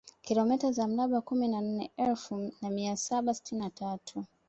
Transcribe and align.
Kilomita 0.21 0.71
za 0.71 0.87
mraba 0.87 1.21
kumi 1.21 1.47
na 1.47 1.61
nne 1.61 1.91
elfu 1.97 2.51
na 2.61 2.69
mia 2.69 2.97
saba 2.97 3.33
sitini 3.33 3.61
na 3.61 3.69
tatu 3.69 4.25